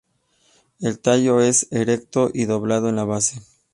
[0.79, 3.39] El tallo es erecto y doblado en la base.